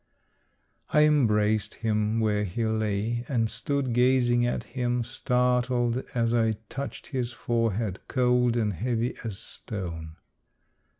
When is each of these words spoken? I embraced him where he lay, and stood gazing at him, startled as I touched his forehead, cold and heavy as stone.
I 0.89 1.03
embraced 1.03 1.75
him 1.75 2.19
where 2.19 2.43
he 2.43 2.65
lay, 2.65 3.23
and 3.29 3.47
stood 3.51 3.93
gazing 3.93 4.47
at 4.47 4.63
him, 4.63 5.03
startled 5.03 6.03
as 6.15 6.33
I 6.33 6.53
touched 6.69 7.05
his 7.09 7.31
forehead, 7.33 7.99
cold 8.07 8.57
and 8.57 8.73
heavy 8.73 9.13
as 9.23 9.37
stone. 9.37 10.15